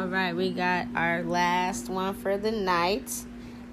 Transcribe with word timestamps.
All 0.00 0.06
right, 0.06 0.34
we 0.34 0.50
got 0.50 0.86
our 0.94 1.22
last 1.22 1.90
one 1.90 2.14
for 2.14 2.38
the 2.38 2.50
night. 2.50 3.12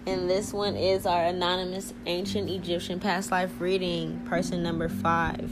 And 0.06 0.30
this 0.30 0.52
one 0.52 0.76
is 0.76 1.06
our 1.06 1.24
anonymous 1.24 1.94
ancient 2.06 2.50
Egyptian 2.50 3.00
past 3.00 3.32
life 3.32 3.62
reading, 3.62 4.20
person 4.26 4.62
number 4.62 4.90
five. 4.90 5.50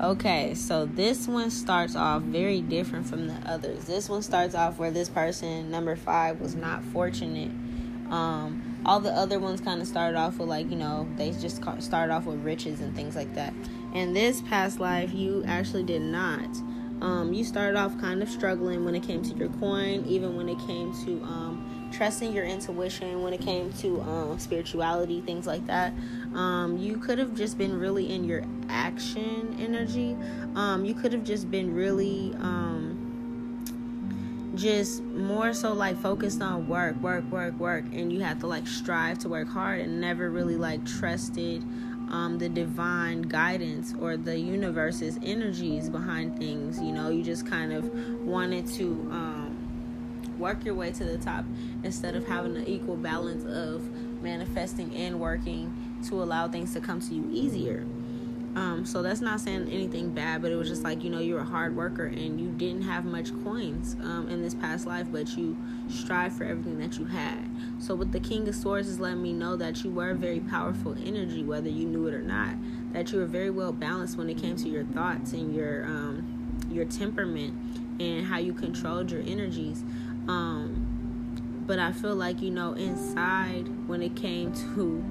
Okay, 0.00 0.54
so 0.54 0.86
this 0.86 1.26
one 1.26 1.50
starts 1.50 1.96
off 1.96 2.22
very 2.22 2.60
different 2.60 3.08
from 3.08 3.26
the 3.26 3.34
others. 3.44 3.86
This 3.86 4.08
one 4.08 4.22
starts 4.22 4.54
off 4.54 4.78
where 4.78 4.92
this 4.92 5.08
person, 5.08 5.68
number 5.72 5.96
five, 5.96 6.40
was 6.40 6.54
not 6.54 6.84
fortunate. 6.84 7.50
Um, 8.08 8.80
all 8.86 9.00
the 9.00 9.10
other 9.10 9.40
ones 9.40 9.60
kind 9.60 9.80
of 9.80 9.88
started 9.88 10.16
off 10.16 10.38
with, 10.38 10.48
like, 10.48 10.70
you 10.70 10.76
know, 10.76 11.08
they 11.16 11.32
just 11.32 11.60
started 11.80 12.12
off 12.12 12.24
with 12.24 12.38
riches 12.44 12.80
and 12.80 12.94
things 12.94 13.16
like 13.16 13.34
that. 13.34 13.52
In 13.94 14.12
this 14.12 14.42
past 14.42 14.78
life, 14.78 15.12
you 15.12 15.42
actually 15.44 15.82
did 15.82 16.02
not. 16.02 16.56
Um, 17.02 17.32
you 17.34 17.44
started 17.44 17.76
off 17.76 17.98
kind 17.98 18.22
of 18.22 18.28
struggling 18.28 18.84
when 18.84 18.94
it 18.94 19.02
came 19.02 19.22
to 19.22 19.34
your 19.34 19.48
coin, 19.48 20.04
even 20.06 20.36
when 20.36 20.48
it 20.48 20.58
came 20.60 20.94
to 21.04 21.20
um, 21.24 21.90
trusting 21.92 22.32
your 22.32 22.44
intuition, 22.44 23.22
when 23.22 23.32
it 23.32 23.40
came 23.40 23.72
to 23.74 24.00
um, 24.02 24.38
spirituality, 24.38 25.20
things 25.20 25.44
like 25.44 25.66
that. 25.66 25.92
Um, 26.32 26.78
you 26.78 26.96
could 26.98 27.18
have 27.18 27.34
just 27.34 27.58
been 27.58 27.76
really 27.76 28.12
in 28.12 28.22
your 28.22 28.44
action 28.68 29.56
energy. 29.58 30.16
Um, 30.54 30.84
you 30.84 30.94
could 30.94 31.12
have 31.12 31.24
just 31.24 31.50
been 31.50 31.74
really 31.74 32.34
um, 32.38 33.62
just 34.54 35.02
more 35.02 35.52
so 35.52 35.72
like 35.72 36.00
focused 36.00 36.40
on 36.40 36.68
work, 36.68 36.94
work, 37.02 37.24
work, 37.32 37.58
work, 37.58 37.84
and 37.92 38.12
you 38.12 38.20
have 38.20 38.38
to 38.40 38.46
like 38.46 38.68
strive 38.68 39.18
to 39.18 39.28
work 39.28 39.48
hard 39.48 39.80
and 39.80 40.00
never 40.00 40.30
really 40.30 40.56
like 40.56 40.84
trusted 40.86 41.64
um, 42.12 42.38
the 42.38 42.48
divine 42.48 43.22
guidance 43.22 43.94
or 43.98 44.16
the 44.16 44.38
universe's 44.38 45.18
energies 45.22 45.88
behind 45.88 46.38
things. 46.38 46.80
You 46.80 46.92
know, 46.92 47.10
you 47.10 47.22
just 47.22 47.46
kind 47.46 47.72
of 47.72 47.92
wanted 48.20 48.66
to 48.74 48.84
um, 49.10 50.36
work 50.38 50.64
your 50.64 50.74
way 50.74 50.92
to 50.92 51.04
the 51.04 51.18
top 51.18 51.44
instead 51.82 52.14
of 52.14 52.26
having 52.28 52.56
an 52.56 52.66
equal 52.66 52.96
balance 52.96 53.44
of 53.44 53.82
manifesting 54.22 54.94
and 54.94 55.18
working 55.18 55.74
to 56.08 56.22
allow 56.22 56.48
things 56.48 56.72
to 56.74 56.80
come 56.80 57.00
to 57.00 57.14
you 57.14 57.28
easier. 57.32 57.84
Um, 58.54 58.84
so 58.84 59.02
that's 59.02 59.22
not 59.22 59.40
saying 59.40 59.68
anything 59.70 60.10
bad, 60.10 60.42
but 60.42 60.52
it 60.52 60.56
was 60.56 60.68
just 60.68 60.82
like, 60.82 61.02
you 61.02 61.08
know, 61.08 61.20
you're 61.20 61.40
a 61.40 61.44
hard 61.44 61.74
worker 61.74 62.04
and 62.04 62.38
you 62.38 62.50
didn't 62.50 62.82
have 62.82 63.06
much 63.06 63.30
coins 63.42 63.96
um, 64.02 64.28
in 64.28 64.42
this 64.42 64.54
past 64.54 64.86
life, 64.86 65.06
but 65.10 65.36
you 65.38 65.56
strive 65.88 66.34
for 66.34 66.44
everything 66.44 66.78
that 66.78 66.98
you 66.98 67.06
had. 67.06 67.38
So 67.82 67.96
with 67.96 68.12
the 68.12 68.20
King 68.20 68.46
of 68.46 68.54
Swords 68.54 68.86
is 68.86 69.00
letting 69.00 69.20
me 69.20 69.32
know 69.32 69.56
that 69.56 69.82
you 69.82 69.90
were 69.90 70.10
a 70.10 70.14
very 70.14 70.38
powerful 70.38 70.94
energy, 71.04 71.42
whether 71.42 71.68
you 71.68 71.84
knew 71.84 72.06
it 72.06 72.14
or 72.14 72.22
not. 72.22 72.54
That 72.92 73.10
you 73.10 73.18
were 73.18 73.26
very 73.26 73.50
well 73.50 73.72
balanced 73.72 74.16
when 74.16 74.30
it 74.30 74.38
came 74.38 74.54
to 74.56 74.68
your 74.68 74.84
thoughts 74.84 75.32
and 75.32 75.52
your 75.52 75.84
um, 75.86 76.60
your 76.70 76.84
temperament 76.84 77.54
and 78.00 78.24
how 78.24 78.38
you 78.38 78.52
controlled 78.52 79.10
your 79.10 79.22
energies. 79.22 79.82
Um, 80.28 81.64
but 81.66 81.80
I 81.80 81.90
feel 81.90 82.14
like 82.14 82.40
you 82.40 82.52
know 82.52 82.74
inside 82.74 83.66
when 83.88 84.00
it 84.00 84.14
came 84.14 84.52
to 84.74 85.04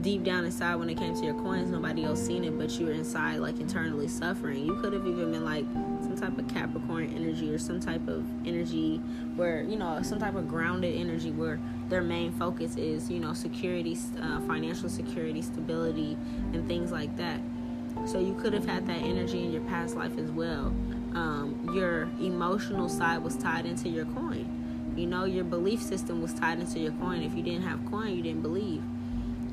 deep 0.00 0.22
down 0.22 0.44
inside 0.44 0.76
when 0.76 0.90
it 0.90 0.98
came 0.98 1.14
to 1.14 1.24
your 1.24 1.34
coins 1.34 1.70
nobody 1.70 2.02
else 2.02 2.20
seen 2.20 2.42
it 2.42 2.58
but 2.58 2.70
you 2.72 2.86
were 2.86 2.92
inside 2.92 3.36
like 3.36 3.60
internally 3.60 4.08
suffering 4.08 4.66
you 4.66 4.74
could 4.80 4.92
have 4.92 5.06
even 5.06 5.30
been 5.30 5.44
like 5.44 5.64
type 6.22 6.38
of 6.38 6.46
capricorn 6.48 7.12
energy 7.16 7.52
or 7.52 7.58
some 7.58 7.80
type 7.80 8.06
of 8.06 8.24
energy 8.46 8.98
where 9.34 9.62
you 9.62 9.76
know 9.76 10.00
some 10.02 10.20
type 10.20 10.36
of 10.36 10.46
grounded 10.46 10.94
energy 10.94 11.32
where 11.32 11.58
their 11.88 12.00
main 12.00 12.32
focus 12.32 12.76
is 12.76 13.10
you 13.10 13.18
know 13.18 13.32
security 13.32 13.98
uh, 14.20 14.40
financial 14.42 14.88
security 14.88 15.42
stability 15.42 16.16
and 16.52 16.66
things 16.68 16.92
like 16.92 17.14
that. 17.16 17.40
So 18.06 18.18
you 18.18 18.34
could 18.34 18.54
have 18.54 18.64
had 18.64 18.86
that 18.86 19.02
energy 19.02 19.44
in 19.44 19.52
your 19.52 19.62
past 19.62 19.96
life 19.96 20.16
as 20.16 20.30
well. 20.30 20.66
Um, 21.14 21.70
your 21.74 22.02
emotional 22.20 22.88
side 22.88 23.22
was 23.22 23.36
tied 23.36 23.66
into 23.66 23.88
your 23.88 24.06
coin. 24.06 24.94
You 24.96 25.06
know 25.06 25.24
your 25.24 25.44
belief 25.44 25.82
system 25.82 26.22
was 26.22 26.32
tied 26.34 26.60
into 26.60 26.78
your 26.78 26.92
coin. 26.92 27.22
If 27.22 27.34
you 27.34 27.42
didn't 27.42 27.62
have 27.62 27.84
coin 27.90 28.14
you 28.14 28.22
didn't 28.22 28.42
believe. 28.42 28.82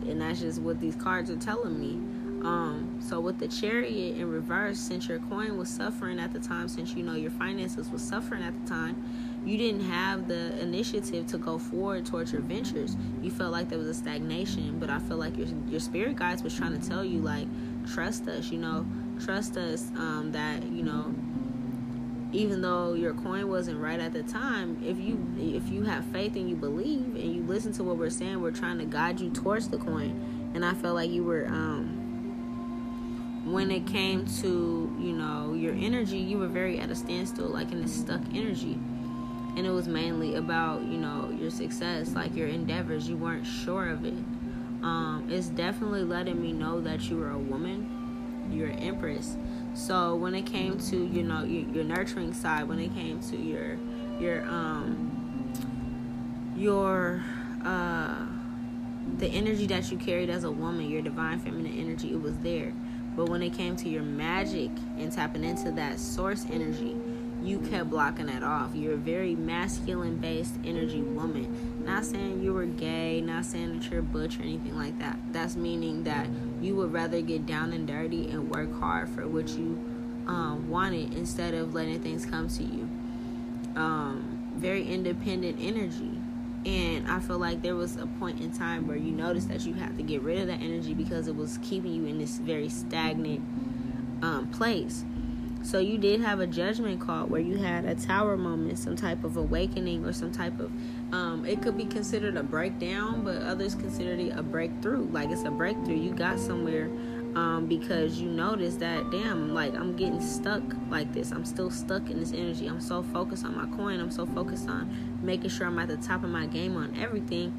And 0.07 0.21
that's 0.21 0.39
just 0.39 0.61
what 0.61 0.79
these 0.79 0.95
cards 0.95 1.29
are 1.31 1.35
telling 1.35 1.79
me. 1.79 1.99
Um, 2.43 2.99
so 3.01 3.19
with 3.19 3.39
the 3.39 3.47
chariot 3.47 4.17
in 4.17 4.29
reverse, 4.29 4.79
since 4.79 5.07
your 5.09 5.19
coin 5.19 5.57
was 5.57 5.69
suffering 5.69 6.19
at 6.19 6.31
the 6.31 6.39
time, 6.39 6.67
since 6.67 6.93
you 6.93 7.03
know 7.03 7.15
your 7.15 7.31
finances 7.31 7.89
was 7.89 8.01
suffering 8.01 8.43
at 8.43 8.53
the 8.61 8.69
time, 8.69 9.03
you 9.45 9.57
didn't 9.57 9.85
have 9.89 10.27
the 10.27 10.59
initiative 10.59 11.27
to 11.27 11.37
go 11.37 11.57
forward 11.57 12.05
towards 12.05 12.31
your 12.31 12.41
ventures. 12.41 12.95
You 13.21 13.31
felt 13.31 13.51
like 13.51 13.69
there 13.69 13.79
was 13.79 13.87
a 13.87 13.93
stagnation, 13.93 14.79
but 14.79 14.89
I 14.89 14.99
feel 14.99 15.17
like 15.17 15.37
your 15.37 15.47
your 15.67 15.79
spirit 15.79 16.15
guides 16.15 16.43
was 16.43 16.55
trying 16.55 16.79
to 16.79 16.89
tell 16.89 17.03
you 17.03 17.19
like, 17.19 17.47
trust 17.87 18.27
us, 18.27 18.51
you 18.51 18.57
know, 18.59 18.85
trust 19.19 19.57
us 19.57 19.91
um, 19.95 20.31
that 20.31 20.63
you 20.63 20.83
know 20.83 21.13
even 22.31 22.61
though 22.61 22.93
your 22.93 23.13
coin 23.13 23.49
wasn't 23.49 23.77
right 23.79 23.99
at 23.99 24.13
the 24.13 24.21
time 24.23 24.77
if 24.85 24.99
you 24.99 25.19
if 25.37 25.67
you 25.69 25.83
have 25.83 26.05
faith 26.05 26.35
and 26.35 26.49
you 26.49 26.55
believe 26.55 27.15
and 27.15 27.35
you 27.35 27.41
listen 27.43 27.71
to 27.71 27.83
what 27.83 27.97
we're 27.97 28.09
saying 28.09 28.39
we're 28.39 28.51
trying 28.51 28.77
to 28.77 28.85
guide 28.85 29.19
you 29.19 29.29
towards 29.31 29.67
the 29.69 29.77
coin 29.77 30.51
and 30.53 30.63
i 30.63 30.73
felt 30.75 30.95
like 30.95 31.09
you 31.09 31.23
were 31.23 31.47
um 31.47 31.98
when 33.51 33.71
it 33.71 33.87
came 33.87 34.25
to 34.25 34.95
you 34.99 35.13
know 35.13 35.53
your 35.53 35.73
energy 35.73 36.17
you 36.17 36.37
were 36.37 36.47
very 36.47 36.79
at 36.79 36.89
a 36.89 36.95
standstill 36.95 37.47
like 37.47 37.71
in 37.71 37.83
a 37.83 37.87
stuck 37.87 38.21
energy. 38.33 38.77
And 39.57 39.65
it 39.65 39.71
was 39.71 39.87
mainly 39.87 40.35
about 40.35 40.83
you 40.83 40.97
know 40.97 41.35
your 41.37 41.49
success 41.49 42.13
like 42.13 42.35
your 42.35 42.47
endeavors. 42.47 43.09
You 43.09 43.17
weren't 43.17 43.45
sure 43.45 43.89
of 43.89 44.05
it. 44.05 44.13
Um 44.83 45.27
it's 45.29 45.47
definitely 45.47 46.03
letting 46.03 46.41
me 46.41 46.53
know 46.53 46.79
that 46.81 47.09
you 47.09 47.17
were 47.17 47.31
a 47.31 47.37
woman. 47.37 48.49
You're 48.51 48.69
an 48.69 48.79
empress. 48.79 49.35
So 49.73 50.15
when 50.15 50.35
it 50.35 50.45
came 50.45 50.79
to 50.79 51.05
you 51.05 51.23
know 51.23 51.43
your, 51.43 51.69
your 51.69 51.83
nurturing 51.83 52.33
side, 52.33 52.67
when 52.67 52.79
it 52.79 52.93
came 52.93 53.19
to 53.21 53.37
your 53.37 53.77
your 54.19 54.43
um 54.43 55.53
your 56.55 57.23
uh 57.65 58.25
the 59.17 59.27
energy 59.27 59.65
that 59.67 59.91
you 59.91 59.97
carried 59.97 60.29
as 60.29 60.43
a 60.43 60.51
woman, 60.51 60.89
your 60.89 61.01
divine 61.01 61.39
feminine 61.39 61.77
energy, 61.77 62.11
it 62.11 62.21
was 62.21 62.37
there. 62.37 62.73
But 63.19 63.27
when 63.27 63.41
it 63.41 63.51
came 63.51 63.75
to 63.75 63.89
your 63.89 64.03
magic 64.03 64.71
and 64.97 65.11
tapping 65.11 65.43
into 65.43 65.71
that 65.71 65.99
source 65.99 66.45
energy, 66.49 66.95
you 67.43 67.59
kept 67.59 67.89
blocking 67.89 68.27
that 68.27 68.43
off. 68.43 68.73
You're 68.73 68.93
a 68.93 68.95
very 68.95 69.35
masculine 69.35 70.15
based 70.15 70.55
energy 70.63 71.01
woman. 71.01 71.83
Not 71.85 72.05
saying 72.05 72.41
you 72.41 72.53
were 72.53 72.65
gay, 72.65 73.19
not 73.19 73.43
saying 73.43 73.77
that 73.77 73.91
you're 73.91 73.99
a 73.99 74.03
butch 74.03 74.39
or 74.39 74.43
anything 74.43 74.77
like 74.77 74.97
that. 74.99 75.19
That's 75.33 75.57
meaning 75.57 76.05
that 76.05 76.27
you 76.61 76.77
would 76.77 76.93
rather 76.93 77.19
get 77.19 77.45
down 77.45 77.73
and 77.73 77.85
dirty 77.85 78.29
and 78.29 78.49
work 78.49 78.73
hard 78.79 79.09
for 79.09 79.27
what 79.27 79.49
you 79.49 79.77
um, 80.25 80.69
wanted 80.69 81.13
instead 81.13 81.53
of 81.53 81.73
letting 81.73 81.99
things 81.99 82.25
come 82.25 82.47
to 82.47 82.63
you. 82.63 82.89
Um, 83.75 84.39
very 84.55 84.87
independent 84.87 85.57
energy. 85.59 86.21
And 86.65 87.09
I 87.09 87.19
feel 87.19 87.37
like 87.37 87.61
there 87.61 87.75
was 87.75 87.95
a 87.95 88.05
point 88.05 88.41
in 88.41 88.51
time 88.51 88.87
where 88.87 88.97
you 88.97 89.11
noticed 89.11 89.47
that 89.49 89.65
you 89.65 89.73
had 89.73 89.95
to 89.97 90.03
get 90.03 90.21
rid 90.21 90.39
of 90.39 90.47
that 90.47 90.61
energy 90.61 90.93
because 90.93 91.27
it 91.27 91.35
was 91.35 91.57
keeping 91.61 91.93
you 91.93 92.05
in 92.05 92.19
this 92.19 92.37
very 92.37 92.69
stagnant 92.69 93.39
um, 94.21 94.49
place. 94.51 95.05
So 95.61 95.79
you 95.79 95.97
did 95.97 96.21
have 96.21 96.39
a 96.39 96.47
judgment 96.47 97.01
call 97.01 97.25
where 97.25 97.41
you 97.41 97.57
had 97.57 97.85
a 97.85 97.95
tower 97.95 98.37
moment, 98.37 98.79
some 98.79 98.95
type 98.95 99.23
of 99.23 99.35
awakening 99.35 100.05
or 100.05 100.13
some 100.13 100.31
type 100.31 100.59
of 100.59 100.71
um, 101.11 101.43
it 101.45 101.61
could 101.61 101.77
be 101.77 101.85
considered 101.85 102.37
a 102.37 102.43
breakdown, 102.43 103.23
but 103.23 103.41
others 103.41 103.75
consider 103.75 104.13
it 104.13 104.37
a 104.37 104.43
breakthrough. 104.43 105.09
Like 105.11 105.31
it's 105.31 105.43
a 105.43 105.51
breakthrough. 105.51 105.97
You 105.97 106.11
got 106.11 106.39
somewhere 106.39 106.89
um, 107.35 107.67
because 107.67 108.19
you 108.19 108.29
notice 108.29 108.75
that 108.75 109.09
damn, 109.11 109.53
like 109.53 109.75
I'm 109.75 109.95
getting 109.95 110.21
stuck 110.21 110.63
like 110.89 111.13
this. 111.13 111.31
I'm 111.31 111.45
still 111.45 111.69
stuck 111.69 112.09
in 112.09 112.19
this 112.19 112.33
energy. 112.33 112.67
I'm 112.67 112.81
so 112.81 113.03
focused 113.03 113.45
on 113.45 113.55
my 113.55 113.77
coin. 113.77 113.99
I'm 113.99 114.11
so 114.11 114.25
focused 114.25 114.67
on 114.67 115.19
making 115.21 115.49
sure 115.49 115.67
I'm 115.67 115.79
at 115.79 115.87
the 115.87 115.97
top 115.97 116.23
of 116.23 116.29
my 116.29 116.45
game 116.47 116.75
on 116.75 116.97
everything. 116.97 117.53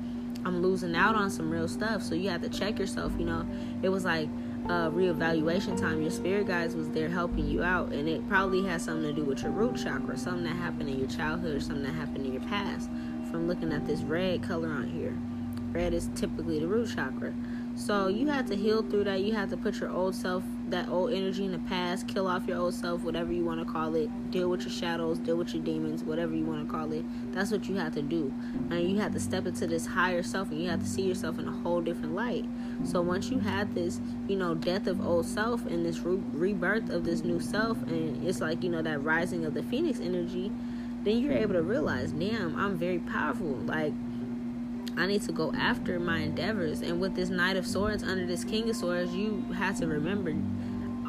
I'm 0.45 0.63
losing 0.63 0.97
out 0.97 1.15
on 1.15 1.31
some 1.31 1.51
real 1.51 1.69
stuff. 1.69 2.03
So 2.03 2.15
you 2.15 2.31
have 2.31 2.43
to 2.43 2.49
check 2.49 2.79
yourself. 2.79 3.13
You 3.19 3.27
know, 3.27 3.47
it 3.83 3.89
was 3.89 4.05
like 4.05 4.29
uh, 4.67 4.91
reevaluation 4.91 5.79
time, 5.79 6.01
your 6.01 6.11
spirit 6.11 6.47
guides 6.47 6.75
was 6.75 6.89
there 6.91 7.09
helping 7.09 7.47
you 7.49 7.63
out, 7.63 7.93
and 7.93 8.09
it 8.09 8.27
probably 8.29 8.65
has 8.65 8.85
something 8.85 9.03
to 9.03 9.13
do 9.13 9.25
with 9.25 9.43
your 9.43 9.51
root 9.51 9.77
chakra, 9.77 10.17
something 10.17 10.45
that 10.45 10.55
happened 10.57 10.89
in 10.89 10.99
your 10.99 11.09
childhood, 11.09 11.63
something 11.63 11.85
that 11.85 11.95
happened 11.95 12.25
in 12.27 12.33
your 12.33 12.43
past. 12.43 12.89
From 13.31 13.49
looking 13.49 13.73
at 13.73 13.87
this 13.87 14.03
red 14.03 14.43
color 14.43 14.69
on 14.69 14.89
here, 14.89 15.17
red 15.73 15.95
is 15.95 16.09
typically 16.15 16.61
the 16.61 16.69
root 16.69 16.91
chakra. 16.95 17.35
So 17.77 18.09
you 18.09 18.29
have 18.29 18.47
to 18.47 18.57
heal 18.57 18.83
through 18.83 19.05
that. 19.05 19.21
You 19.21 19.35
have 19.35 19.51
to 19.51 19.57
put 19.57 19.81
your 19.81 19.91
old 19.91 20.15
self, 20.15 20.45
that 20.69 20.89
old 20.89 21.13
energy 21.13 21.45
in 21.45 21.53
the 21.53 21.59
past, 21.61 22.07
kill 22.07 22.27
off 22.27 22.47
your 22.47 22.59
old 22.59 22.75
self, 22.75 23.03
whatever 23.03 23.33
you 23.33 23.45
want 23.45 23.67
to 23.67 23.73
call 23.73 23.95
it. 23.95 24.31
Deal 24.31 24.49
with 24.51 24.63
your 24.63 24.71
shadows, 24.71 25.19
deal 25.19 25.37
with 25.37 25.55
your 25.55 25.63
demons, 25.63 26.05
whatever 26.05 26.35
you 26.35 26.45
want 26.45 26.67
to 26.67 26.71
call 26.71 26.93
it. 26.93 27.05
That's 27.33 27.51
what 27.51 27.69
you 27.69 27.77
have 27.77 27.95
to 27.95 28.03
do. 28.03 28.33
And 28.71 28.91
you 28.91 28.99
have 28.99 29.13
to 29.13 29.21
step 29.21 29.47
into 29.47 29.67
this 29.67 29.87
higher 29.87 30.23
self 30.23 30.51
and 30.51 30.63
you 30.63 30.69
have 30.69 30.81
to 30.81 30.87
see 30.87 31.03
yourself 31.03 31.39
in 31.39 31.49
a 31.49 31.53
whole 31.53 31.81
different 31.81 32.15
light. 32.15 32.45
So 32.85 33.01
once 33.01 33.31
you 33.31 33.39
have 33.39 33.75
this, 33.75 34.01
you 34.29 34.37
know, 34.37 34.55
death 34.55 34.87
of 34.87 35.05
old 35.05 35.27
self 35.27 35.65
and 35.67 35.85
this 35.85 36.01
re- 36.01 36.23
rebirth 36.33 36.91
of 36.91 37.05
this 37.05 37.25
new 37.25 37.41
self, 37.41 37.83
and 37.85 38.27
it's 38.27 38.41
like, 38.41 38.63
you 38.63 38.71
know, 38.71 38.83
that 38.83 39.03
rising 39.03 39.45
of 39.45 39.55
the 39.55 39.63
phoenix 39.63 40.01
energy, 40.01 40.53
then 41.03 41.19
you're 41.19 41.33
able 41.33 41.55
to 41.55 41.63
realize, 41.63 42.13
damn, 42.13 42.55
I'm 42.57 42.77
very 42.77 42.99
powerful. 42.99 43.57
Like, 43.65 43.95
I 44.97 45.07
need 45.07 45.23
to 45.23 45.33
go 45.33 45.53
after 45.53 45.99
my 45.99 46.19
endeavors. 46.19 46.83
And 46.83 47.01
with 47.01 47.15
this 47.15 47.29
Knight 47.29 47.57
of 47.57 47.67
Swords 47.67 48.03
under 48.03 48.27
this 48.27 48.45
King 48.45 48.69
of 48.69 48.77
Swords, 48.77 49.15
you 49.15 49.45
have 49.57 49.79
to 49.79 49.87
remember 49.87 50.35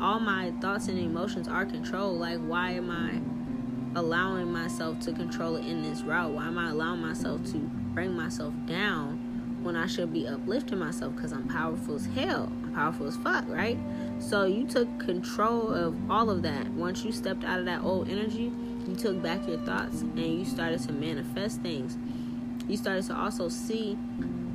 all 0.01 0.19
my 0.19 0.51
thoughts 0.61 0.87
and 0.87 0.97
emotions 0.97 1.47
are 1.47 1.65
controlled. 1.65 2.19
Like, 2.19 2.39
why 2.39 2.71
am 2.71 2.89
I 2.89 3.99
allowing 3.99 4.51
myself 4.51 4.99
to 5.01 5.13
control 5.13 5.57
it 5.57 5.65
in 5.65 5.83
this 5.83 6.01
route? 6.01 6.31
Why 6.31 6.47
am 6.47 6.57
I 6.57 6.69
allowing 6.69 7.01
myself 7.01 7.43
to 7.51 7.57
bring 7.93 8.15
myself 8.15 8.53
down 8.65 9.59
when 9.61 9.75
I 9.75 9.85
should 9.85 10.11
be 10.11 10.27
uplifting 10.27 10.79
myself 10.79 11.15
because 11.15 11.33
I'm 11.33 11.47
powerful 11.47 11.95
as 11.95 12.05
hell? 12.07 12.51
I'm 12.63 12.73
powerful 12.73 13.07
as 13.07 13.17
fuck, 13.17 13.45
right? 13.47 13.77
So 14.19 14.45
you 14.45 14.65
took 14.65 14.99
control 14.99 15.73
of 15.73 15.95
all 16.09 16.29
of 16.29 16.41
that. 16.43 16.67
Once 16.69 17.03
you 17.03 17.11
stepped 17.11 17.43
out 17.43 17.59
of 17.59 17.65
that 17.65 17.83
old 17.83 18.09
energy, 18.09 18.51
you 18.87 18.95
took 18.95 19.21
back 19.21 19.47
your 19.47 19.59
thoughts 19.59 20.01
and 20.01 20.19
you 20.19 20.45
started 20.45 20.79
to 20.81 20.93
manifest 20.93 21.61
things. 21.61 21.97
You 22.67 22.77
started 22.77 23.05
to 23.05 23.15
also 23.15 23.49
see 23.49 23.97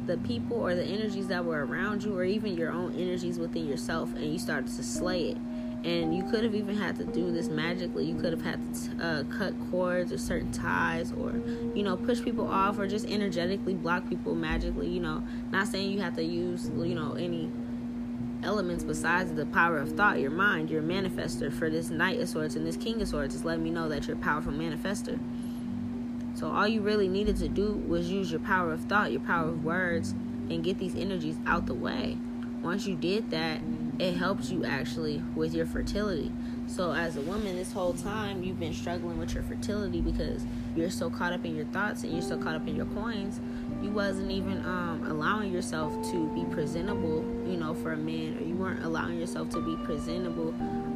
the 0.06 0.16
people 0.18 0.56
or 0.56 0.74
the 0.74 0.84
energies 0.84 1.28
that 1.28 1.44
were 1.44 1.64
around 1.64 2.04
you, 2.04 2.16
or 2.16 2.24
even 2.24 2.56
your 2.56 2.70
own 2.70 2.94
energies 2.94 3.38
within 3.38 3.66
yourself, 3.66 4.14
and 4.14 4.32
you 4.32 4.38
started 4.38 4.68
to 4.68 4.82
slay 4.82 5.30
it. 5.30 5.36
And 5.84 6.16
you 6.16 6.24
could 6.24 6.42
have 6.42 6.54
even 6.54 6.76
had 6.76 6.96
to 6.96 7.04
do 7.04 7.30
this 7.30 7.48
magically. 7.48 8.06
You 8.06 8.16
could 8.16 8.32
have 8.32 8.42
had 8.42 8.74
to 8.74 9.04
uh, 9.04 9.24
cut 9.36 9.54
cords 9.70 10.12
or 10.12 10.18
certain 10.18 10.50
ties, 10.50 11.12
or 11.12 11.32
you 11.74 11.82
know, 11.82 11.96
push 11.96 12.22
people 12.22 12.48
off, 12.48 12.78
or 12.78 12.88
just 12.88 13.06
energetically 13.06 13.74
block 13.74 14.08
people 14.08 14.34
magically. 14.34 14.88
You 14.88 15.00
know, 15.00 15.22
not 15.52 15.68
saying 15.68 15.90
you 15.92 16.00
have 16.00 16.16
to 16.16 16.24
use 16.24 16.70
you 16.74 16.94
know 16.94 17.12
any 17.14 17.50
elements 18.42 18.84
besides 18.84 19.32
the 19.32 19.46
power 19.46 19.78
of 19.78 19.92
thought, 19.92 20.20
your 20.20 20.30
mind, 20.30 20.70
your 20.70 20.82
manifester. 20.82 21.52
For 21.52 21.70
this 21.70 21.90
Knight 21.90 22.20
of 22.20 22.28
Swords 22.28 22.56
and 22.56 22.66
this 22.66 22.76
King 22.76 23.00
of 23.02 23.08
Swords 23.08 23.34
is 23.34 23.44
letting 23.44 23.64
me 23.64 23.70
know 23.70 23.88
that 23.88 24.06
you're 24.06 24.16
a 24.16 24.20
powerful 24.20 24.52
manifester. 24.52 25.18
So 26.36 26.50
all 26.50 26.68
you 26.68 26.82
really 26.82 27.08
needed 27.08 27.36
to 27.38 27.48
do 27.48 27.72
was 27.88 28.10
use 28.10 28.30
your 28.30 28.40
power 28.40 28.72
of 28.72 28.82
thought, 28.82 29.10
your 29.10 29.22
power 29.22 29.48
of 29.48 29.64
words, 29.64 30.12
and 30.50 30.62
get 30.62 30.78
these 30.78 30.94
energies 30.94 31.36
out 31.46 31.64
the 31.64 31.74
way. 31.74 32.18
Once 32.62 32.86
you 32.86 32.94
did 32.94 33.30
that, 33.30 33.60
it 33.98 34.16
helps 34.16 34.50
you 34.50 34.62
actually 34.62 35.22
with 35.34 35.54
your 35.54 35.64
fertility. 35.64 36.30
So 36.66 36.92
as 36.92 37.16
a 37.16 37.22
woman, 37.22 37.56
this 37.56 37.72
whole 37.72 37.94
time 37.94 38.42
you've 38.42 38.60
been 38.60 38.74
struggling 38.74 39.18
with 39.18 39.32
your 39.32 39.44
fertility 39.44 40.02
because 40.02 40.44
you're 40.74 40.90
so 40.90 41.08
caught 41.08 41.32
up 41.32 41.44
in 41.46 41.56
your 41.56 41.64
thoughts 41.66 42.02
and 42.02 42.12
you're 42.12 42.20
so 42.20 42.36
caught 42.36 42.54
up 42.54 42.68
in 42.68 42.76
your 42.76 42.86
coins. 42.86 43.40
You 43.82 43.90
wasn't 43.90 44.30
even 44.30 44.58
um, 44.66 45.06
allowing 45.08 45.52
yourself 45.52 45.94
to 46.10 46.28
be 46.34 46.44
presentable, 46.54 47.24
you 47.46 47.56
know, 47.56 47.72
for 47.72 47.92
a 47.92 47.96
man, 47.96 48.36
or 48.36 48.44
you 48.44 48.56
weren't 48.56 48.84
allowing 48.84 49.18
yourself 49.18 49.48
to 49.50 49.60
be 49.60 49.82
presentable 49.84 50.48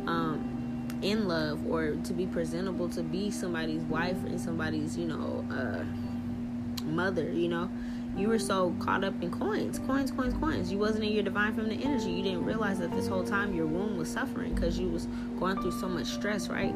um, 0.07 0.60
in 1.03 1.27
love 1.29 1.67
or 1.67 1.93
to 2.05 2.13
be 2.13 2.27
presentable 2.27 2.89
to 2.89 3.03
be 3.03 3.31
somebody's 3.31 3.83
wife 3.85 4.23
and 4.25 4.41
somebody's 4.41 4.97
you 4.97 5.07
know 5.07 5.45
uh, 5.51 5.83
mother 6.85 7.31
you 7.31 7.49
know? 7.49 7.71
You 8.17 8.29
were 8.29 8.41
so 8.41 8.75
caught 8.81 9.05
up 9.05 9.15
in 9.23 9.31
coins 9.31 9.79
coins 9.79 10.11
coins 10.11 10.35
coins. 10.35 10.73
You 10.73 10.79
wasn't 10.79 11.05
in 11.05 11.13
your 11.13 11.23
divine 11.23 11.55
feminine 11.55 11.81
energy. 11.81 12.11
You 12.11 12.25
didn't 12.25 12.45
realize 12.45 12.81
that 12.81 12.91
this 12.91 13.07
whole 13.07 13.23
time 13.23 13.55
your 13.55 13.67
womb 13.67 13.97
was 13.97 14.11
suffering 14.11 14.53
because 14.53 14.79
you 14.79 14.89
was 14.89 15.07
going 15.39 15.57
through 15.63 15.73
so 15.73 15.89
much 15.89 16.07
stress 16.07 16.49
right? 16.49 16.75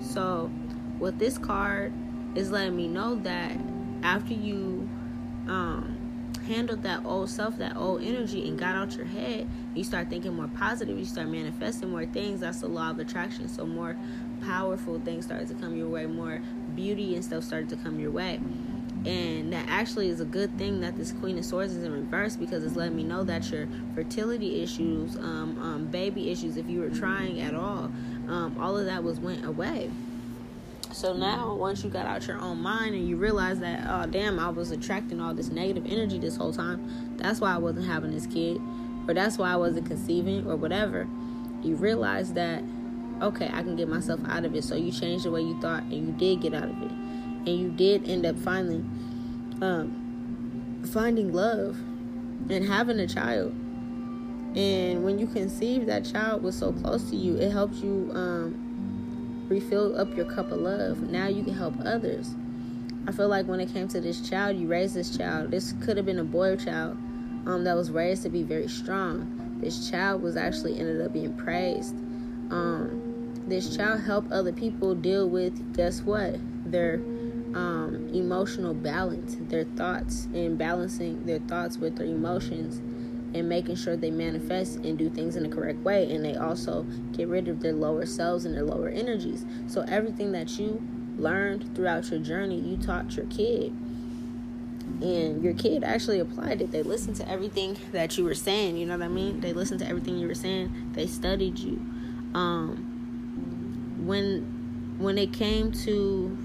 So 0.00 0.50
with 0.98 1.18
this 1.18 1.38
card 1.38 1.92
is 2.34 2.50
letting 2.50 2.76
me 2.76 2.88
know 2.88 3.14
that 3.16 3.56
after 4.02 4.34
you 4.34 4.88
um 5.48 5.95
handled 6.46 6.82
that 6.82 7.04
old 7.04 7.28
self, 7.28 7.58
that 7.58 7.76
old 7.76 8.02
energy, 8.02 8.48
and 8.48 8.58
got 8.58 8.74
out 8.74 8.96
your 8.96 9.06
head, 9.06 9.48
you 9.74 9.84
start 9.84 10.08
thinking 10.08 10.34
more 10.34 10.48
positive, 10.48 10.98
you 10.98 11.04
start 11.04 11.28
manifesting 11.28 11.90
more 11.90 12.06
things. 12.06 12.40
That's 12.40 12.60
the 12.60 12.68
law 12.68 12.90
of 12.90 12.98
attraction. 12.98 13.48
So 13.48 13.66
more 13.66 13.96
powerful 14.42 15.00
things 15.00 15.24
started 15.24 15.48
to 15.48 15.54
come 15.54 15.76
your 15.76 15.88
way, 15.88 16.06
more 16.06 16.40
beauty 16.74 17.14
and 17.14 17.24
stuff 17.24 17.44
started 17.44 17.68
to 17.70 17.76
come 17.76 18.00
your 18.00 18.10
way. 18.10 18.40
And 19.04 19.52
that 19.52 19.66
actually 19.68 20.08
is 20.08 20.20
a 20.20 20.24
good 20.24 20.56
thing 20.58 20.80
that 20.80 20.96
this 20.96 21.12
Queen 21.12 21.38
of 21.38 21.44
Swords 21.44 21.74
is 21.74 21.84
in 21.84 21.92
reverse 21.92 22.34
because 22.34 22.64
it's 22.64 22.74
letting 22.74 22.96
me 22.96 23.04
know 23.04 23.22
that 23.24 23.50
your 23.50 23.68
fertility 23.94 24.62
issues, 24.62 25.16
um, 25.16 25.56
um, 25.60 25.86
baby 25.86 26.30
issues, 26.30 26.56
if 26.56 26.68
you 26.68 26.80
were 26.80 26.90
trying 26.90 27.40
at 27.40 27.54
all, 27.54 27.90
um, 28.28 28.56
all 28.58 28.76
of 28.76 28.86
that 28.86 29.04
was 29.04 29.20
went 29.20 29.44
away. 29.44 29.90
So 30.96 31.12
now, 31.12 31.52
once 31.52 31.84
you 31.84 31.90
got 31.90 32.06
out 32.06 32.26
your 32.26 32.38
own 32.40 32.62
mind 32.62 32.94
and 32.94 33.06
you 33.06 33.18
realize 33.18 33.58
that, 33.58 33.86
oh, 33.86 34.06
damn, 34.06 34.38
I 34.38 34.48
was 34.48 34.70
attracting 34.70 35.20
all 35.20 35.34
this 35.34 35.50
negative 35.50 35.84
energy 35.84 36.18
this 36.18 36.36
whole 36.36 36.54
time, 36.54 37.18
that's 37.18 37.38
why 37.38 37.52
I 37.54 37.58
wasn't 37.58 37.84
having 37.84 38.12
this 38.12 38.26
kid, 38.26 38.62
or 39.06 39.12
that's 39.12 39.36
why 39.36 39.52
I 39.52 39.56
wasn't 39.56 39.86
conceiving, 39.86 40.46
or 40.46 40.56
whatever, 40.56 41.06
you 41.62 41.76
realize 41.76 42.32
that, 42.32 42.64
okay, 43.20 43.50
I 43.52 43.62
can 43.62 43.76
get 43.76 43.90
myself 43.90 44.20
out 44.26 44.46
of 44.46 44.54
it. 44.54 44.64
So 44.64 44.74
you 44.74 44.90
changed 44.90 45.26
the 45.26 45.30
way 45.30 45.42
you 45.42 45.60
thought, 45.60 45.82
and 45.82 45.92
you 45.92 46.12
did 46.12 46.40
get 46.40 46.54
out 46.54 46.70
of 46.70 46.82
it. 46.82 46.90
And 46.90 47.48
you 47.48 47.68
did 47.68 48.08
end 48.08 48.24
up 48.24 48.38
finally 48.38 48.82
um, 49.60 50.82
finding 50.94 51.30
love 51.30 51.76
and 52.48 52.66
having 52.66 52.98
a 53.00 53.06
child. 53.06 53.50
And 54.56 55.04
when 55.04 55.18
you 55.18 55.26
conceive, 55.26 55.84
that 55.88 56.06
child 56.06 56.42
was 56.42 56.58
so 56.58 56.72
close 56.72 57.10
to 57.10 57.16
you, 57.16 57.36
it 57.36 57.52
helped 57.52 57.74
you. 57.74 58.10
Um, 58.14 58.65
refill 59.48 59.98
up 59.98 60.14
your 60.16 60.26
cup 60.26 60.50
of 60.50 60.60
love. 60.60 61.02
Now 61.02 61.28
you 61.28 61.44
can 61.44 61.54
help 61.54 61.74
others. 61.84 62.34
I 63.06 63.12
feel 63.12 63.28
like 63.28 63.46
when 63.46 63.60
it 63.60 63.72
came 63.72 63.88
to 63.88 64.00
this 64.00 64.28
child, 64.28 64.56
you 64.56 64.66
raised 64.66 64.94
this 64.94 65.16
child. 65.16 65.50
This 65.50 65.74
could 65.80 65.96
have 65.96 66.06
been 66.06 66.18
a 66.18 66.24
boy 66.24 66.56
child 66.56 66.96
um, 67.46 67.62
that 67.64 67.76
was 67.76 67.90
raised 67.90 68.22
to 68.24 68.28
be 68.28 68.42
very 68.42 68.68
strong. 68.68 69.58
This 69.60 69.88
child 69.88 70.22
was 70.22 70.36
actually 70.36 70.78
ended 70.78 71.00
up 71.00 71.12
being 71.12 71.36
praised. 71.36 71.94
Um, 72.50 73.32
this 73.46 73.76
child 73.76 74.00
helped 74.00 74.32
other 74.32 74.52
people 74.52 74.94
deal 74.94 75.28
with 75.28 75.76
guess 75.76 76.02
what 76.02 76.36
their 76.64 76.94
um, 77.54 78.10
emotional 78.12 78.74
balance, 78.74 79.36
their 79.40 79.64
thoughts, 79.64 80.26
and 80.34 80.58
balancing 80.58 81.24
their 81.26 81.38
thoughts 81.38 81.78
with 81.78 81.96
their 81.96 82.06
emotions 82.06 82.80
and 83.38 83.48
making 83.48 83.76
sure 83.76 83.96
they 83.96 84.10
manifest 84.10 84.76
and 84.76 84.96
do 84.96 85.10
things 85.10 85.36
in 85.36 85.42
the 85.42 85.48
correct 85.48 85.78
way. 85.80 86.10
And 86.10 86.24
they 86.24 86.36
also 86.36 86.84
get 87.12 87.28
rid 87.28 87.48
of 87.48 87.60
their 87.60 87.72
lower 87.72 88.06
selves 88.06 88.44
and 88.44 88.54
their 88.54 88.64
lower 88.64 88.88
energies. 88.88 89.44
So 89.66 89.82
everything 89.82 90.32
that 90.32 90.58
you 90.58 90.82
learned 91.18 91.74
throughout 91.74 92.10
your 92.10 92.20
journey, 92.20 92.58
you 92.58 92.76
taught 92.76 93.16
your 93.16 93.26
kid. 93.26 93.72
And 95.02 95.42
your 95.42 95.52
kid 95.52 95.84
actually 95.84 96.20
applied 96.20 96.62
it. 96.62 96.70
They 96.72 96.82
listened 96.82 97.16
to 97.16 97.28
everything 97.28 97.76
that 97.92 98.16
you 98.16 98.24
were 98.24 98.34
saying. 98.34 98.76
You 98.76 98.86
know 98.86 98.96
what 98.96 99.04
I 99.04 99.08
mean? 99.08 99.40
They 99.40 99.52
listened 99.52 99.80
to 99.80 99.86
everything 99.86 100.16
you 100.16 100.26
were 100.26 100.34
saying. 100.34 100.92
They 100.92 101.06
studied 101.06 101.58
you. 101.58 101.84
Um, 102.34 102.92
when 104.06 104.96
when 104.98 105.18
it 105.18 105.32
came 105.32 105.72
to 105.72 106.38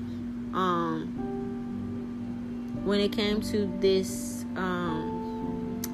um, 0.54 1.08
when 2.84 3.00
it 3.00 3.12
came 3.12 3.42
to 3.42 3.72
this 3.80 4.46
um, 4.56 5.11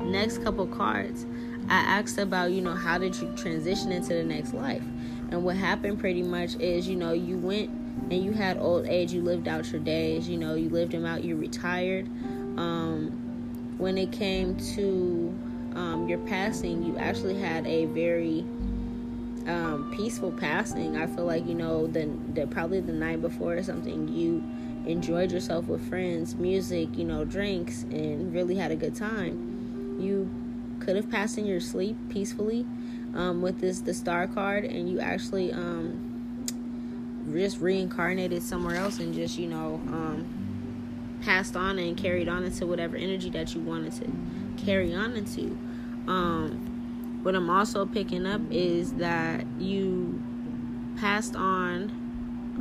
next 0.08 0.44
couple 0.44 0.66
cards, 0.68 1.26
I 1.70 1.80
asked 1.80 2.18
about, 2.18 2.52
you 2.52 2.62
know, 2.62 2.74
how 2.74 2.98
did 2.98 3.16
you 3.18 3.32
transition 3.36 3.92
into 3.92 4.14
the 4.14 4.24
next 4.24 4.54
life? 4.54 4.84
And 5.32 5.44
what 5.44 5.58
happened 5.58 6.00
pretty 6.00 6.24
much 6.24 6.56
is, 6.56 6.88
you 6.88 6.96
know, 6.96 7.12
you 7.12 7.38
went 7.38 7.70
and 7.70 8.24
you 8.24 8.32
had 8.32 8.58
old 8.58 8.88
age, 8.88 9.12
you 9.12 9.22
lived 9.22 9.48
out 9.48 9.70
your 9.72 9.82
days, 9.82 10.30
you 10.30 10.38
know, 10.38 10.56
you 10.56 10.70
lived 10.70 10.94
them 10.94 11.06
out, 11.06 11.24
you 11.24 11.36
retired. 11.36 12.08
Um, 12.58 13.76
when 13.78 13.98
it 13.98 14.12
came 14.12 14.56
to 14.76 15.38
um, 15.76 16.08
your 16.08 16.20
passing, 16.20 16.84
you 16.84 16.98
actually 16.98 17.38
had 17.38 17.68
a 17.68 17.86
very 17.86 18.46
um, 19.46 19.94
peaceful 19.96 20.32
passing. 20.32 20.96
I 20.96 21.08
feel 21.08 21.26
like, 21.26 21.46
you 21.46 21.54
know, 21.54 21.88
the, 21.88 22.10
the 22.34 22.48
probably 22.48 22.80
the 22.80 22.94
night 22.94 23.22
before 23.22 23.56
or 23.56 23.64
something, 23.64 24.08
you 24.08 24.42
enjoyed 24.90 25.34
yourself 25.34 25.68
with 25.68 25.88
friends, 25.90 26.36
music, 26.36 26.98
you 26.98 27.04
know, 27.04 27.26
drinks, 27.26 27.84
and 27.84 28.34
really 28.34 28.56
had 28.56 28.72
a 28.72 28.76
good 28.76 28.96
time 28.96 29.57
you 30.00 30.30
could 30.80 30.96
have 30.96 31.10
passed 31.10 31.38
in 31.38 31.46
your 31.46 31.60
sleep 31.60 31.98
peacefully 32.10 32.66
um, 33.16 33.42
with 33.42 33.60
this 33.60 33.82
the 33.82 33.94
star 33.94 34.28
card 34.28 34.64
and 34.64 34.90
you 34.90 35.00
actually 35.00 35.52
um, 35.52 36.46
just 37.34 37.60
reincarnated 37.60 38.42
somewhere 38.44 38.76
else 38.76 39.00
and 39.00 39.14
just 39.14 39.38
you 39.38 39.48
know 39.48 39.82
um, 39.88 41.20
passed 41.22 41.56
on 41.56 41.80
and 41.80 41.98
carried 41.98 42.28
on 42.28 42.44
into 42.44 42.66
whatever 42.66 42.96
energy 42.96 43.30
that 43.30 43.54
you 43.56 43.62
wanted 43.62 43.92
to 43.92 44.64
carry 44.64 44.94
on 44.94 45.16
into. 45.16 45.58
Um, 46.08 46.78
what 47.24 47.36
i'm 47.36 47.50
also 47.50 47.86
picking 47.86 48.26
up 48.26 48.40
is 48.52 48.94
that 48.94 49.46
you 49.60 50.22
passed 50.98 51.36
on 51.36 51.90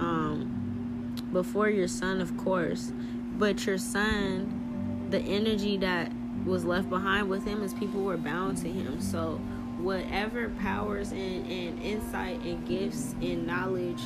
um, 0.01 1.15
before 1.33 1.69
your 1.69 1.87
son 1.87 2.21
of 2.21 2.37
course 2.37 2.93
but 3.39 3.65
your 3.65 3.79
son 3.79 5.07
the 5.11 5.21
energy 5.21 5.77
that 5.77 6.11
was 6.47 6.65
left 6.65 6.89
behind 6.89 7.29
with 7.29 7.45
him 7.45 7.63
is 7.63 7.75
people 7.75 8.03
were 8.03 8.17
bound 8.17 8.57
to 8.59 8.73
him. 8.73 9.01
So 9.01 9.41
whatever 9.79 10.49
powers 10.61 11.13
and, 11.13 11.51
and 11.51 11.83
insight 11.83 12.41
and 12.43 12.67
gifts 12.67 13.15
and 13.21 13.47
knowledge 13.47 14.01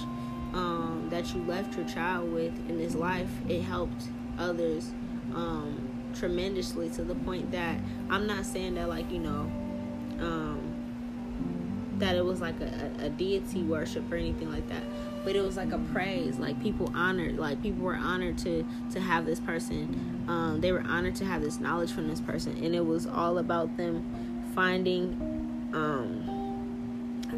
um, 0.52 1.06
that 1.10 1.32
you 1.34 1.42
left 1.44 1.76
your 1.76 1.86
child 1.86 2.32
with 2.32 2.52
in 2.68 2.78
this 2.78 2.94
life, 2.94 3.30
it 3.48 3.62
helped 3.62 4.04
others 4.38 4.92
um, 5.34 5.88
tremendously 6.14 6.90
to 6.90 7.04
the 7.04 7.14
point 7.14 7.50
that 7.52 7.78
I'm 8.08 8.26
not 8.26 8.44
saying 8.44 8.74
that 8.74 8.88
like 8.88 9.10
you 9.12 9.20
know 9.20 9.50
um, 10.18 10.79
that 12.00 12.16
it 12.16 12.24
was 12.24 12.40
like 12.40 12.60
a, 12.60 12.90
a 13.00 13.08
deity 13.10 13.62
worship 13.62 14.10
or 14.10 14.16
anything 14.16 14.50
like 14.50 14.68
that 14.68 14.82
but 15.24 15.36
it 15.36 15.42
was 15.42 15.56
like 15.56 15.72
a 15.72 15.78
praise 15.92 16.38
like 16.38 16.60
people 16.62 16.90
honored 16.94 17.38
like 17.38 17.62
people 17.62 17.82
were 17.82 17.96
honored 17.96 18.36
to 18.38 18.66
to 18.90 19.00
have 19.00 19.26
this 19.26 19.40
person 19.40 20.24
um, 20.28 20.60
they 20.60 20.72
were 20.72 20.82
honored 20.86 21.14
to 21.14 21.24
have 21.24 21.42
this 21.42 21.60
knowledge 21.60 21.92
from 21.92 22.08
this 22.08 22.20
person 22.20 22.56
and 22.64 22.74
it 22.74 22.84
was 22.84 23.06
all 23.06 23.38
about 23.38 23.76
them 23.76 24.50
finding 24.54 25.14
um, 25.74 26.40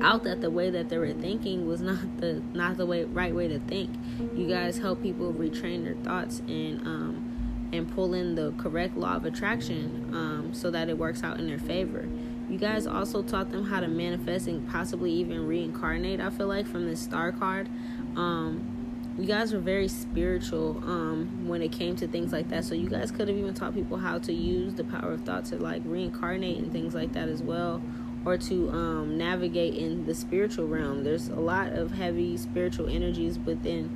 out 0.00 0.25
that 0.25 0.40
the 0.40 0.50
way 0.50 0.71
that 0.71 0.88
they 0.88 0.99
were 0.99 1.12
thinking 1.12 1.66
was 1.66 1.81
not 1.81 2.19
the 2.19 2.42
not 2.54 2.76
the 2.76 2.87
way 2.87 3.04
right 3.04 3.35
way 3.35 3.49
to 3.49 3.59
think. 3.61 3.90
You 4.35 4.49
guys 4.49 4.78
help 4.78 5.02
people 5.02 5.33
retrain 5.33 5.85
their 5.85 5.95
thoughts 5.97 6.40
and 6.49 6.81
um 6.87 7.69
and 7.73 7.90
pull 7.95 8.14
in 8.14 8.35
the 8.35 8.52
correct 8.57 8.97
law 8.97 9.16
of 9.16 9.25
attraction 9.25 10.11
um 10.12 10.50
so 10.54 10.71
that 10.71 10.88
it 10.88 10.97
works 10.99 11.23
out 11.23 11.38
in 11.38 11.47
their 11.47 11.59
favor. 11.59 12.09
You 12.52 12.59
guys 12.59 12.87
also 12.87 13.23
taught 13.23 13.50
them 13.50 13.64
how 13.64 13.80
to 13.80 13.88
manifest 13.88 14.47
and 14.47 14.68
possibly 14.68 15.11
even 15.11 15.47
reincarnate, 15.47 16.21
I 16.21 16.28
feel 16.28 16.49
like, 16.49 16.66
from 16.66 16.87
the 16.87 16.97
star 16.97 17.32
card. 17.32 17.71
Um 18.14 18.78
you 19.18 19.26
guys 19.26 19.52
were 19.52 19.61
very 19.61 19.88
spiritual 19.88 20.82
um 20.85 21.49
when 21.49 21.62
it 21.62 21.73
came 21.73 21.97
to 21.97 22.06
things 22.06 22.30
like 22.30 22.50
that. 22.50 22.64
So 22.64 22.75
you 22.75 22.90
guys 22.90 23.11
could 23.11 23.28
have 23.28 23.37
even 23.38 23.54
taught 23.54 23.73
people 23.73 23.97
how 23.97 24.18
to 24.18 24.32
use 24.35 24.75
the 24.75 24.85
power 24.85 25.12
of 25.12 25.23
thought 25.23 25.47
to 25.47 25.56
like 25.56 25.80
reincarnate 25.87 26.59
and 26.59 26.71
things 26.71 26.94
like 26.94 27.14
that 27.14 27.28
as 27.28 27.42
well 27.42 27.80
or 28.25 28.37
to 28.37 28.71
um, 28.71 29.18
navigate 29.18 29.75
in 29.75 30.06
the 30.06 30.14
spiritual 30.14 30.66
realm. 30.66 31.04
There's 31.04 31.28
a 31.28 31.40
lot 31.40 31.73
of 31.73 31.92
heavy 31.92 32.37
spiritual 32.37 32.88
energies 32.88 33.38
within 33.38 33.90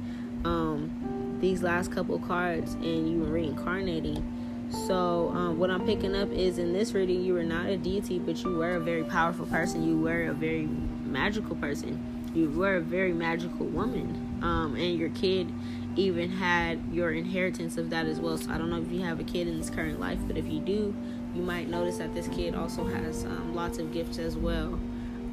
um, 0.44 1.38
these 1.40 1.62
last 1.62 1.92
couple 1.92 2.18
cards, 2.18 2.74
and 2.74 3.08
you 3.08 3.20
were 3.20 3.28
reincarnating. 3.28 4.24
So, 4.70 5.30
um, 5.34 5.58
what 5.58 5.70
I'm 5.70 5.86
picking 5.86 6.16
up 6.16 6.30
is 6.30 6.58
in 6.58 6.72
this 6.72 6.92
reading, 6.92 7.22
you 7.22 7.34
were 7.34 7.44
not 7.44 7.66
a 7.66 7.76
deity, 7.76 8.18
but 8.18 8.42
you 8.42 8.56
were 8.56 8.76
a 8.76 8.80
very 8.80 9.04
powerful 9.04 9.46
person. 9.46 9.86
You 9.86 9.98
were 9.98 10.28
a 10.28 10.34
very 10.34 10.66
magical 11.04 11.56
person. 11.56 12.00
You 12.34 12.50
were 12.50 12.76
a 12.76 12.80
very 12.80 13.12
magical 13.12 13.66
woman. 13.66 14.40
Um, 14.42 14.74
and 14.76 14.98
your 14.98 15.10
kid 15.10 15.52
even 15.94 16.30
had 16.30 16.80
your 16.92 17.12
inheritance 17.12 17.78
of 17.78 17.90
that 17.90 18.06
as 18.06 18.20
well. 18.20 18.36
So, 18.36 18.50
I 18.50 18.58
don't 18.58 18.70
know 18.70 18.82
if 18.82 18.90
you 18.90 19.02
have 19.02 19.20
a 19.20 19.24
kid 19.24 19.46
in 19.46 19.58
this 19.58 19.70
current 19.70 20.00
life, 20.00 20.18
but 20.26 20.36
if 20.36 20.46
you 20.46 20.60
do, 20.60 20.94
you 21.34 21.42
might 21.42 21.68
notice 21.68 21.98
that 21.98 22.14
this 22.14 22.28
kid 22.28 22.54
also 22.54 22.84
has 22.84 23.24
um, 23.24 23.54
lots 23.54 23.78
of 23.78 23.92
gifts 23.92 24.18
as 24.18 24.36
well. 24.36 24.78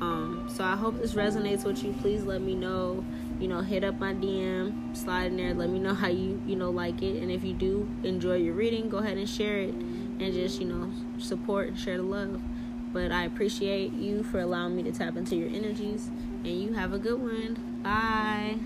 Um, 0.01 0.49
so 0.49 0.63
I 0.63 0.75
hope 0.75 0.99
this 0.99 1.13
resonates 1.13 1.63
with 1.63 1.83
you. 1.83 1.93
Please 2.01 2.23
let 2.23 2.41
me 2.41 2.55
know. 2.55 3.05
You 3.43 3.49
know, 3.49 3.59
hit 3.59 3.83
up 3.83 3.99
my 3.99 4.13
DM, 4.13 4.95
slide 4.95 5.25
in 5.25 5.35
there. 5.35 5.53
Let 5.53 5.69
me 5.69 5.77
know 5.77 5.93
how 5.93 6.07
you 6.07 6.41
you 6.47 6.55
know 6.55 6.69
like 6.69 7.01
it, 7.01 7.21
and 7.21 7.29
if 7.29 7.43
you 7.43 7.51
do 7.51 7.89
enjoy 8.01 8.37
your 8.37 8.53
reading, 8.53 8.87
go 8.87 8.99
ahead 8.99 9.17
and 9.17 9.27
share 9.27 9.57
it, 9.57 9.73
and 9.73 10.33
just 10.33 10.61
you 10.61 10.65
know 10.65 10.89
support 11.17 11.67
and 11.67 11.77
share 11.77 11.97
the 11.97 12.03
love. 12.03 12.41
But 12.93 13.11
I 13.11 13.25
appreciate 13.25 13.91
you 13.91 14.23
for 14.23 14.39
allowing 14.39 14.77
me 14.77 14.83
to 14.83 14.93
tap 14.93 15.17
into 15.17 15.35
your 15.35 15.49
energies, 15.49 16.07
and 16.45 16.57
you 16.57 16.71
have 16.71 16.93
a 16.93 16.97
good 16.97 17.19
one. 17.19 17.81
Bye. 17.83 18.59